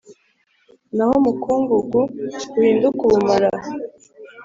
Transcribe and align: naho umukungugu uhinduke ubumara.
naho 0.95 1.13
umukungugu 1.21 1.99
uhinduke 2.59 3.01
ubumara. 3.07 3.51